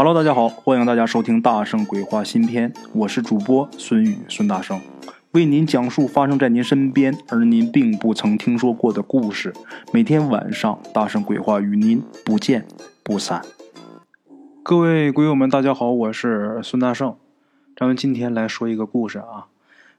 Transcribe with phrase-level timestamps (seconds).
[0.00, 4.80] Hello，大家好，欢迎大家收听《大圣鬼话》新篇，我是主播孙宇孙大圣，
[5.32, 9.52] 为您讲述发生在您身边而您并不曾听说过的故事。
[9.92, 12.64] 每天晚上，《大圣鬼话》与您不见
[13.02, 13.42] 不散。
[14.62, 17.16] 各位鬼友们，大家好，我是孙大圣，
[17.76, 19.48] 咱们今天来说一个故事啊。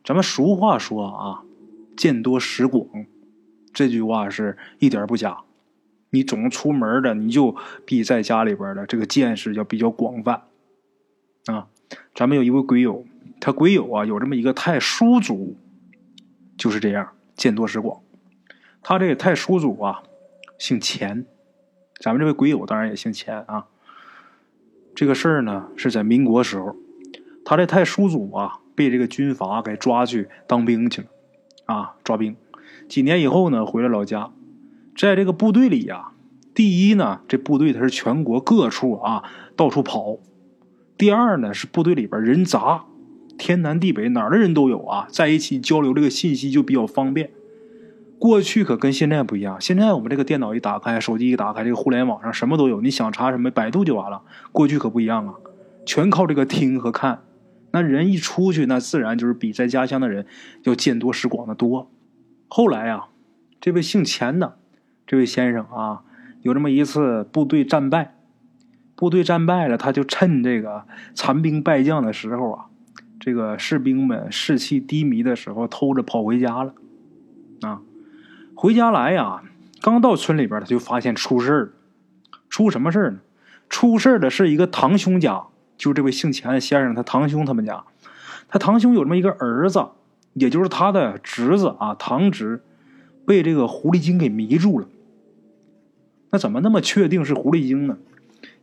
[0.05, 1.43] 咱们俗话说啊
[1.97, 2.85] ，“见多识广”，
[3.73, 5.39] 这句话是一点不假。
[6.11, 7.55] 你总出门的，你就
[7.85, 10.43] 比在家里边的这个见识要比较广泛
[11.45, 11.67] 啊。
[12.15, 13.05] 咱们有一位鬼友，
[13.39, 15.55] 他鬼友啊有这么一个太叔祖，
[16.57, 18.01] 就是这样见多识广。
[18.81, 20.03] 他这个太叔祖啊
[20.57, 21.25] 姓钱，
[21.99, 23.67] 咱们这位鬼友当然也姓钱啊。
[24.95, 26.75] 这个事儿呢是在民国时候，
[27.45, 31.07] 他这太叔祖啊被这个军阀给抓去当兵去了
[31.65, 32.35] 啊，抓兵。
[32.87, 34.31] 几年以后呢回了老家。
[34.99, 36.09] 在这个部队里呀，
[36.53, 39.23] 第一呢，这部队它是全国各处啊
[39.55, 40.19] 到处跑；
[40.97, 42.83] 第二呢，是部队里边人杂，
[43.37, 47.29] 天南地北哪儿的人都有啊，在一起交流这个信息就比较方便。
[48.19, 54.23] 过去可跟现在不一样，现在我们这个电脑一打开，手机一打开，这个互联网上什么都有，你想查什么，百度就完了。
[54.51, 55.35] 过去可不一样啊，
[55.85, 57.21] 全靠这个听和看。
[57.71, 60.25] 那人一出去，那自然就是比在家乡的人
[60.63, 61.89] 要见多识广的多。
[62.49, 63.07] 后来啊，
[63.61, 64.57] 这位姓钱的。
[65.09, 66.03] 这位先生啊，
[66.43, 68.13] 有这么一次部队战败，
[68.95, 70.83] 部队战败了，他就趁这个
[71.15, 72.65] 残兵败将的时候啊，
[73.19, 76.75] 这个士兵们士气低迷的时候，偷着跑回家了。
[77.61, 77.81] 啊，
[78.53, 79.41] 回家来呀，
[79.81, 81.73] 刚到村里边，他就发现出事儿
[82.47, 83.17] 出什么事儿呢？
[83.67, 87.83] 出事儿的是一个堂兄家，就这位姓钱的先生，他堂兄他们家，
[88.47, 89.87] 他堂兄有这么一个儿子，
[90.33, 92.61] 也就是他的侄子啊，堂侄，
[93.25, 94.87] 被这个狐狸精给迷住了。
[96.31, 97.97] 那怎么那么确定是狐狸精呢？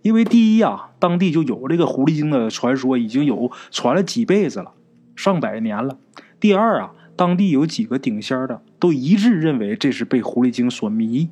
[0.02, 4.72] 因为第一啊，当地就有这个狐狸精的传说，已经有传了几辈子了，
[5.16, 5.98] 上百年了。
[6.38, 11.30] 第二啊，当地有几个顶仙的都一致认为这是被狐狸精所迷。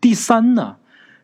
[0.00, 0.76] 第三呢，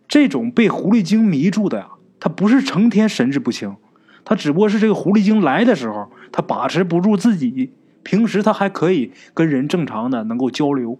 [0.08, 3.76] 这种被狐狸精迷住的呀，他不是成天神志不清，
[4.24, 7.72] 他只不过是这个狐狸精来的时候，他把持不住自己，
[8.02, 10.98] 平时他还可以跟人正常的能够交流。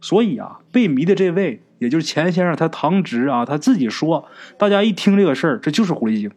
[0.00, 1.62] 所以啊，被迷的这位。
[1.78, 4.28] 也就是钱先生他堂侄啊，他自己说，
[4.58, 6.32] 大家一听这个事儿，这就是狐狸精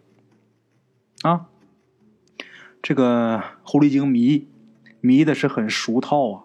[1.24, 1.48] 啊。
[2.80, 4.48] 这个狐狸精迷
[5.00, 6.44] 迷的是很熟套啊，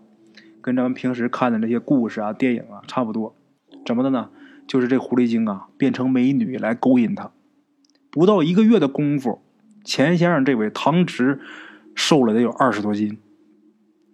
[0.62, 3.36] 跟咱们平时看的那些故事啊、电影啊差不多。
[3.84, 4.30] 怎么的呢？
[4.66, 7.30] 就是这狐狸精啊，变成美女来勾引他。
[8.10, 9.42] 不到一个月的功夫，
[9.84, 11.40] 钱先生这位堂侄
[11.94, 13.18] 瘦了得有二十多斤。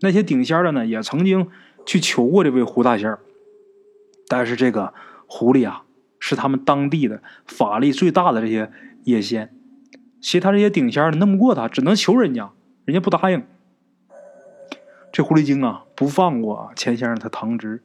[0.00, 1.46] 那些顶仙的呢，也曾经
[1.86, 3.18] 去求过这位胡大仙儿。
[4.28, 4.94] 但是这个
[5.26, 5.84] 狐狸啊，
[6.18, 8.70] 是他们当地的法力最大的这些
[9.04, 9.54] 野仙，
[10.20, 12.50] 其他这些顶仙的弄不过他，只能求人家，
[12.84, 13.42] 人家不答应。
[15.12, 17.82] 这狐狸精啊，不放过钱先生他堂侄，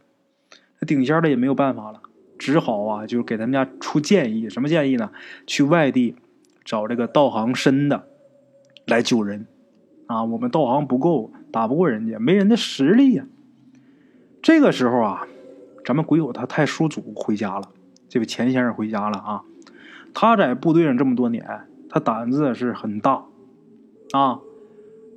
[0.80, 2.02] 那顶仙的也没有办法了，
[2.40, 5.12] 只好啊，就给他们家出建议，什么建议呢？
[5.46, 6.16] 去外地
[6.64, 8.08] 找这个道行深的
[8.86, 9.46] 来救人
[10.06, 10.24] 啊！
[10.24, 13.26] 我们道行不够，打不过人家，没人的实力呀。
[14.48, 15.28] 这个时候啊。
[15.84, 17.70] 咱们鬼友他太叔祖回家了，
[18.10, 19.44] 这位钱先生回家了啊！
[20.14, 21.46] 他在部队上这么多年，
[21.90, 23.24] 他胆子是很大
[24.12, 24.40] 啊！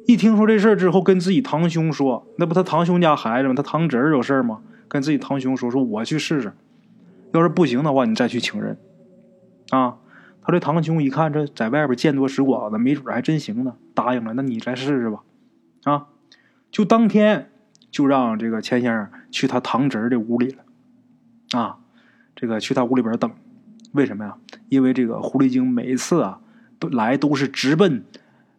[0.07, 3.55] 一听说这事儿之后，跟自己堂兄说，那不他堂兄家孩子吗？
[3.55, 4.61] 他堂侄儿有事儿吗？
[4.87, 6.53] 跟自己堂兄说，说我去试试，
[7.33, 8.79] 要是不行的话，你再去请人
[9.71, 9.97] 啊！
[10.43, 14.35] 他这堂兄一看这在外边见多识广的，没准还真行呢，答应了。
[14.35, 15.23] 那你再试试吧，
[15.83, 16.07] 啊！
[16.71, 17.51] 就当天。
[17.91, 21.79] 就让这个钱先生去他堂侄儿的屋里了，啊，
[22.37, 23.31] 这个去他屋里边等，
[23.93, 24.37] 为什么呀？
[24.69, 26.41] 因为这个狐狸精每一次啊
[26.79, 28.05] 都来都是直奔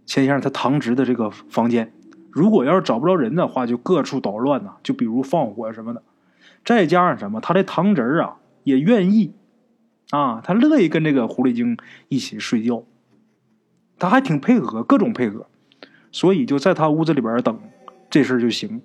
[0.06, 1.94] 钱先生他堂侄的这个房间，
[2.30, 6.04] 如果要是找不着人的话，就各处捣乱呐，就比如放火什么的。
[6.66, 9.34] 再加上什么，他的堂侄啊也愿意，
[10.12, 11.78] 啊，他乐意跟这个狐狸精
[12.10, 12.84] 一起睡觉，
[13.98, 15.48] 他还挺配合，各种配合，
[16.12, 17.58] 所以就在他屋子里边等，
[18.10, 18.82] 这事儿就行。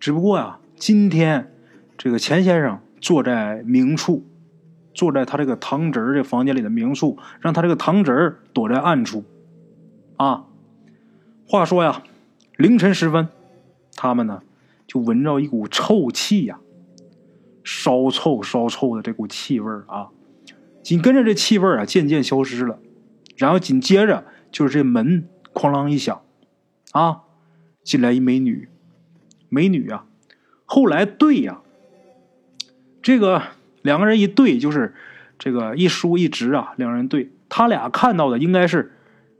[0.00, 1.52] 只不过呀，今天
[1.96, 4.24] 这个钱先生坐在明处，
[4.94, 9.24] 坐在他这个堂侄儿这房间里的明处，让他这个堂侄儿躲在暗处。
[10.16, 10.46] 啊，
[11.46, 12.02] 话说呀，
[12.56, 13.28] 凌晨时分，
[13.96, 14.42] 他们呢
[14.86, 16.60] 就闻着一股臭气呀，
[17.64, 20.08] 烧臭烧臭的这股气味啊。
[20.82, 22.78] 紧跟着这气味啊渐渐消失了，
[23.36, 26.22] 然后紧接着就是这门哐啷一响，
[26.92, 27.22] 啊，
[27.82, 28.68] 进来一美女。
[29.48, 30.04] 美女啊，
[30.64, 31.60] 后来对呀，
[33.02, 33.42] 这个
[33.82, 34.94] 两个人一对就是
[35.38, 38.92] 这个一叔一侄啊，两人对他俩看到的应该是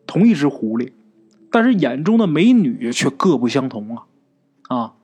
[0.06, 0.93] 同一只狐狸，
[1.50, 4.06] 但是眼中的美女却各不相同啊！
[4.69, 4.94] 啊，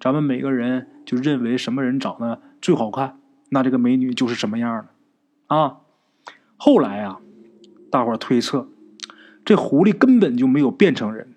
[0.00, 3.18] 咱们每个人就认为什么人长得最好看，
[3.50, 5.78] 那这个美女就是什么样的啊？
[6.56, 7.20] 后来啊，
[7.90, 8.68] 大伙推测，
[9.44, 11.34] 这狐狸根本就没有变成人，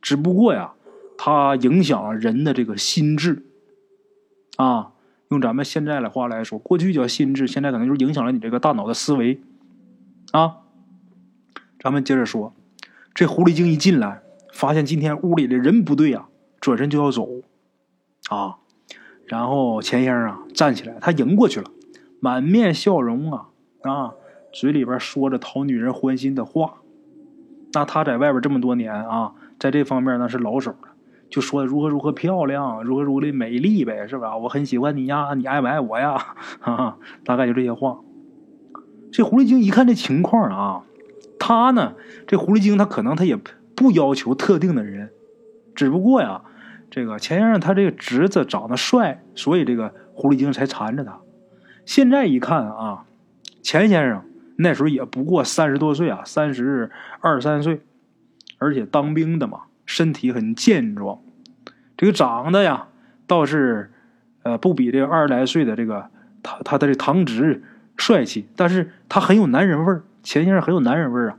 [0.00, 0.72] 只不过呀，
[1.16, 3.44] 它影响了人的这个心智
[4.56, 4.92] 啊。
[5.28, 9.40] 用咱们现在的话来说，过去叫心智，现在可能就是影响了你这个大脑的思维
[10.32, 10.58] 啊。
[11.80, 12.52] 咱们接着说，
[13.14, 14.20] 这狐狸精一进来，
[14.52, 16.26] 发现今天屋里的人不对呀，
[16.60, 17.26] 转身就要走
[18.28, 18.58] 啊。
[19.24, 21.70] 然后钱先生啊站起来，他迎过去了，
[22.20, 23.48] 满面笑容啊
[23.84, 24.12] 啊，
[24.52, 26.74] 嘴里边说着讨女人欢心的话。
[27.72, 30.91] 那他在外边这么多年啊，在这方面那是老手了。
[31.32, 34.36] 就说如何如何漂亮，如何如何的美丽呗，是吧？
[34.36, 36.18] 我很喜欢你呀，你爱不爱我呀？
[36.60, 37.98] 哈哈，大概就这些话。
[39.10, 40.82] 这狐狸精一看这情况啊，
[41.38, 41.94] 他呢，
[42.26, 43.38] 这狐狸精他可能他也
[43.74, 45.10] 不要求特定的人，
[45.74, 46.42] 只不过呀，
[46.90, 51.18] 这个钱先生他这个侄子长得帅，所以这个狐狸精才缠着他。
[51.86, 53.06] 现在一看啊，
[53.62, 54.22] 钱先生
[54.56, 56.90] 那时候也不过三十多岁啊，三十
[57.20, 57.80] 二三岁，
[58.58, 59.62] 而且当兵的嘛。
[59.92, 61.20] 身体很健壮，
[61.98, 62.88] 这个长得呀
[63.26, 63.92] 倒是，
[64.42, 66.08] 呃，不比这二十来岁的这个
[66.42, 67.62] 他他的这堂侄
[67.98, 70.04] 帅气，但是他很有男人味儿。
[70.22, 71.38] 钱先生很有男人味儿啊，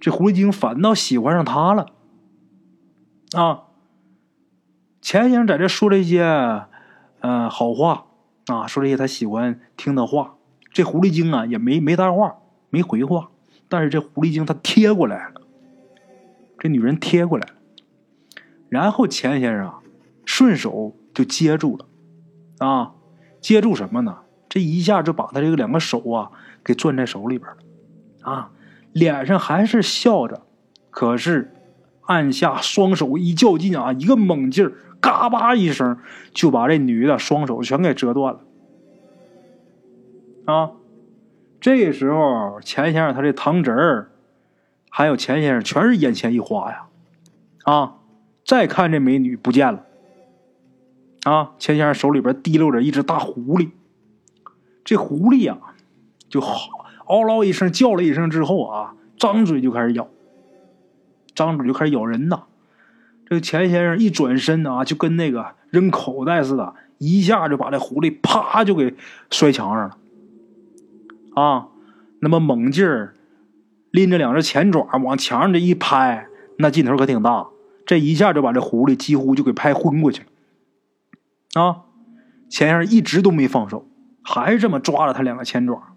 [0.00, 1.88] 这狐狸精反倒喜欢上他了。
[3.32, 3.64] 啊，
[5.02, 6.22] 钱先生在这说这些，
[7.20, 8.06] 呃，好话
[8.46, 10.36] 啊，说这些他喜欢听的话。
[10.72, 12.36] 这狐狸精啊也没没搭话，
[12.70, 13.28] 没回话，
[13.68, 15.41] 但是这狐狸精他贴过来了。
[16.62, 17.54] 这女人贴过来了，
[18.68, 19.74] 然后钱先生
[20.24, 21.86] 顺手就接住了，
[22.64, 22.92] 啊，
[23.40, 24.18] 接住什么呢？
[24.48, 26.30] 这一下就把他这个两个手啊
[26.62, 28.52] 给攥在手里边了，啊，
[28.92, 30.42] 脸上还是笑着，
[30.90, 31.52] 可是
[32.02, 35.98] 按下双手一较劲啊，一个猛劲儿，嘎巴一声
[36.32, 38.40] 就把这女的双手全给折断了，
[40.44, 40.70] 啊，
[41.60, 44.11] 这时候钱先生他这堂侄儿。
[44.94, 46.84] 还有钱先生，全是眼前一花呀，
[47.64, 47.94] 啊！
[48.44, 49.86] 再看这美女不见了，
[51.22, 51.52] 啊！
[51.58, 53.70] 钱先生手里边提溜着一只大狐狸，
[54.84, 55.56] 这狐狸呀，
[56.28, 60.08] 就嗷嗷一声叫了一声之后啊，张嘴就开始咬，
[61.34, 62.42] 张嘴就开始咬人呐！
[63.24, 68.94] 这个钱先生一转身啊，就跟那个扔口袋似的，一下就把这狐狸啪就给
[69.30, 69.96] 摔墙上了，
[71.42, 71.68] 啊！
[72.20, 73.14] 那么猛劲儿。
[73.92, 77.46] 拎着两只前爪往墙上这一拍，那劲头可挺大，
[77.86, 81.62] 这一下就把这狐狸几乎就给拍昏过去了。
[81.62, 81.82] 啊，
[82.48, 83.86] 钱先生一直都没放手，
[84.22, 85.94] 还是这么抓着他两个前爪。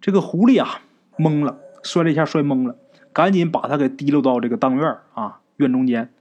[0.00, 0.80] 这个狐狸啊，
[1.16, 2.76] 懵了，摔了一下摔懵了，
[3.12, 6.12] 赶紧把他给提溜到这个当院啊院中间。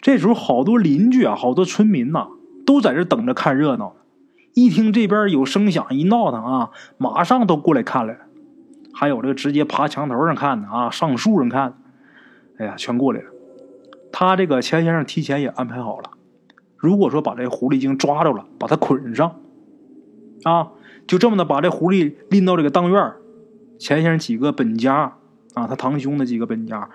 [0.00, 2.28] 这时候好多邻居啊，好多村民呐，
[2.64, 3.96] 都在这等着看热闹。
[4.52, 8.20] 一听这边有声响，一闹腾啊，马上都过来看来了。
[8.94, 11.76] 还有这个直接爬墙头上看的啊，上树上看的，
[12.58, 13.26] 哎呀，全过来了。
[14.12, 16.10] 他这个钱先生提前也安排好了，
[16.76, 19.40] 如果说把这狐狸精抓着了，把他捆上，
[20.44, 20.70] 啊，
[21.06, 23.12] 就这么的把这狐狸拎到这个当院
[23.78, 25.16] 钱先生几个本家
[25.54, 26.88] 啊，他堂兄的几个本家，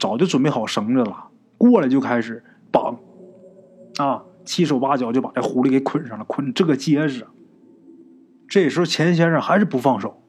[0.00, 2.42] 早就准备好绳子了，过来就开始
[2.72, 2.98] 绑，
[3.98, 7.24] 啊，七手八脚就把这狐狸给捆上了，捆这个结实。
[8.48, 10.20] 这时候钱先生还是不放手。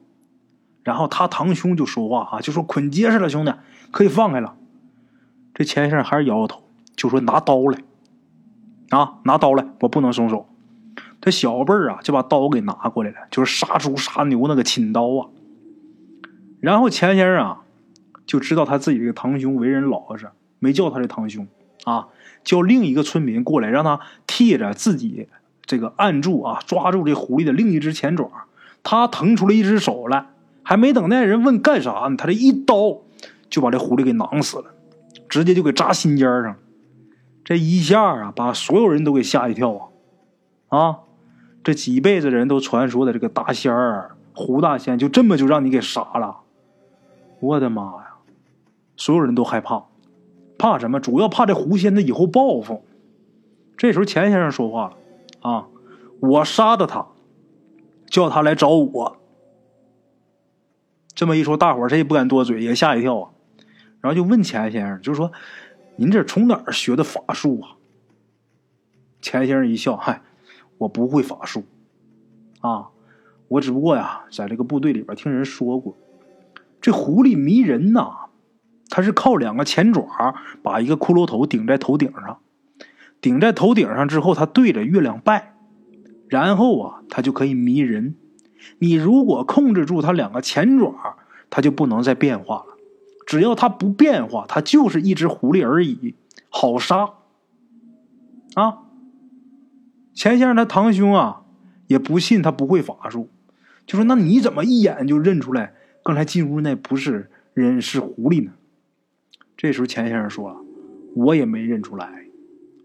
[0.82, 3.52] 然后他堂兄就说话啊，就说捆结实了，兄弟
[3.90, 4.56] 可以放开了。
[5.52, 6.62] 这钱先生还是摇摇头，
[6.96, 7.78] 就说拿刀来
[8.88, 10.48] 啊，拿刀来，我不能松手。
[11.20, 15.28] 这小辈儿啊就把刀给拿过来了，就是杀猪杀牛那个亲刀啊。
[16.60, 17.60] 然后钱先生啊
[18.24, 21.46] 就知道他自己这个堂兄为人老实，没叫他的堂兄
[21.84, 22.08] 啊，
[22.42, 25.28] 叫另一个村民过来，让他替着自己
[25.66, 28.30] 这个按住啊，抓住这狐狸的另一只前爪，
[28.82, 30.26] 他腾出了一只手来。
[30.70, 33.00] 还没等那人问干啥呢，他这一刀
[33.48, 34.66] 就把这狐狸给囊死了，
[35.28, 36.54] 直接就给扎心尖上。
[37.42, 39.90] 这一下啊，把所有人都给吓一跳
[40.68, 40.78] 啊！
[40.78, 40.98] 啊，
[41.64, 46.36] 这几辈子人都传说的这个大仙儿胡大仙，就这么就让你给杀了！
[47.40, 48.14] 我的妈呀！
[48.96, 49.86] 所有人都害怕，
[50.56, 51.00] 怕什么？
[51.00, 52.84] 主要怕这狐仙他以后报复。
[53.76, 55.66] 这时候钱先生说话了啊
[56.22, 57.08] ：“我杀的他，
[58.06, 59.16] 叫他来找我。”
[61.20, 63.30] 这么一说，大伙儿谁也不敢多嘴，也吓一跳啊。
[64.00, 65.30] 然后就问钱先生，就说
[65.96, 67.76] ：“您这从哪儿学的法术啊？”
[69.20, 70.22] 钱先生一笑：“嗨，
[70.78, 71.64] 我不会法术，
[72.62, 72.88] 啊，
[73.48, 75.94] 我只不过呀，在这个部队里边听人说过，
[76.80, 78.30] 这狐狸迷人呐，
[78.88, 82.38] 它是靠两个前爪把一个骷髅头顶在头顶上，
[83.20, 85.54] 顶在头顶上之后，它对着月亮拜，
[86.28, 88.14] 然后啊，它就可以迷人。
[88.78, 91.16] 你如果控制住它两个前爪，
[91.48, 92.76] 它就不能再变化了。
[93.26, 96.14] 只要它不变化，它就是一只狐狸而已，
[96.48, 97.10] 好杀。
[98.54, 98.78] 啊，
[100.12, 101.42] 钱先生他堂兄啊，
[101.86, 103.28] 也不信他不会法术，
[103.86, 108.50] 就说：“那你怎么一眼就认出来刚才进屋那不是人是狐狸呢？”
[109.56, 110.64] 这时候钱先生说
[111.14, 112.24] ：“我也没认出来，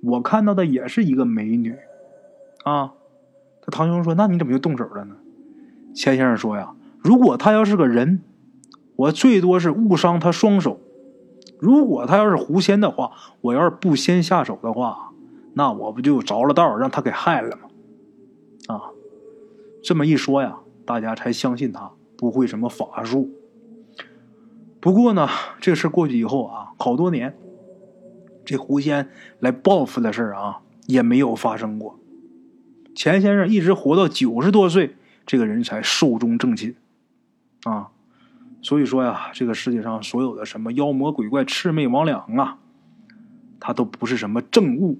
[0.01, 1.75] 我看到的也是一个美女。”
[2.63, 2.93] 啊，
[3.63, 5.15] 他堂兄说：“那你怎么就动手了呢？”
[5.95, 8.21] 钱先生说：“呀，如果他要是个人，
[8.97, 10.77] 我最多是误伤他双手；
[11.59, 13.11] 如果他要是狐仙的话，
[13.41, 15.13] 我要是不先下手的话。”
[15.57, 17.69] 那我不就着了道让他给害了吗？
[18.67, 18.91] 啊，
[19.81, 23.29] 这么一说呀，大家才相信他不会什么法术。
[24.81, 25.29] 不过呢，
[25.61, 27.37] 这事过去以后啊，好多年，
[28.43, 29.07] 这狐仙
[29.39, 31.97] 来报复的事啊也没有发生过。
[32.93, 36.75] 钱先生一直活到九十多岁，这个人才寿终正寝。
[37.63, 37.89] 啊，
[38.61, 42.57] 所以说呀，这个世界上所有的什么妖魔鬼怪、魑魅魍魉啊，
[43.59, 44.99] 他都不是什么正物。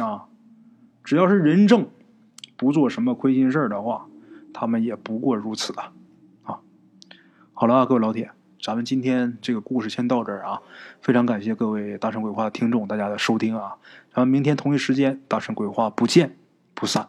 [0.00, 0.26] 啊，
[1.02, 1.88] 只要是人正，
[2.56, 4.06] 不做什么亏心事儿的话，
[4.54, 5.92] 他们也不过如此啊！
[6.44, 6.60] 啊，
[7.52, 8.30] 好了啊，各位老铁，
[8.62, 10.62] 咱们今天这个故事先到这儿啊！
[11.00, 13.74] 非常感谢各位大圣鬼话的听众大家的收听啊！
[14.12, 16.36] 咱们明天同一时间大圣鬼话不见
[16.74, 17.08] 不散